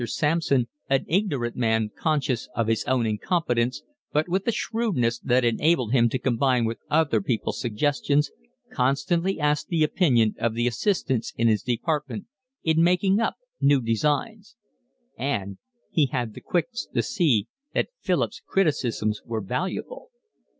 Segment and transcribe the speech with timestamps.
[0.07, 6.09] Sampson, an ignorant man conscious of his incompetence, but with a shrewdness that enabled him
[6.09, 8.31] to combine other people's suggestions,
[8.71, 12.25] constantly asked the opinion of the assistants in his department
[12.63, 14.55] in making up new designs;
[15.19, 15.59] and
[15.91, 20.09] he had the quickness to see that Philip's criticisms were valuable.